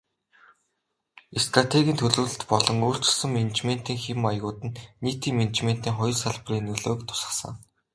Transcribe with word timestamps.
Стратегийн 1.45 1.97
төлөвлөлт 1.99 2.41
болон 2.53 2.77
өөрчилсөн 2.87 3.31
менежментийн 3.37 4.01
хэв 4.03 4.17
маягууд 4.25 4.59
нь 4.67 4.77
нийтийн 5.03 5.35
менежментийн 5.41 5.97
хоёр 5.99 6.15
салбарын 6.23 6.65
нөлөөг 6.67 6.99
тусгасан. 7.09 7.53